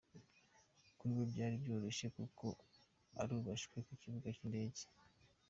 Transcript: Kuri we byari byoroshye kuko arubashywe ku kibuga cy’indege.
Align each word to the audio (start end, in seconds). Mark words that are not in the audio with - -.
Kuri 0.97 1.11
we 1.17 1.23
byari 1.31 1.55
byoroshye 1.63 2.07
kuko 2.17 2.45
arubashywe 3.21 3.77
ku 3.87 3.93
kibuga 4.01 4.27
cy’indege. 4.35 4.81